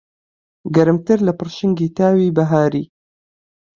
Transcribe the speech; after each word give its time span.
گەرمتر 0.75 1.19
لە 1.27 1.33
پڕشنگی 1.39 1.93
تاوی 1.97 2.33
بەهاری 2.37 2.85